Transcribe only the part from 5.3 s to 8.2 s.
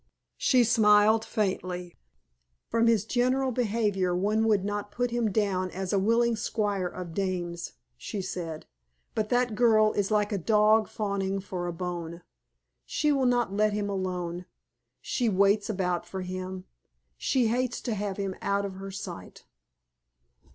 down as a willing squire of dames," she